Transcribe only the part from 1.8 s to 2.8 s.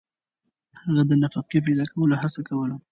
کولو هڅه کوله.